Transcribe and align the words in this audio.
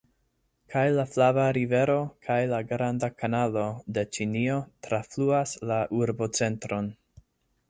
Kaj 0.75 0.85
la 0.99 1.03
Flava 1.09 1.43
Rivero 1.57 1.97
kaj 2.29 2.37
la 2.53 2.63
Granda 2.71 3.11
Kanalo 3.21 3.67
de 3.99 4.05
Ĉinio 4.17 4.57
trafluas 4.89 5.55
la 5.75 5.79
urbocentron. 6.01 6.93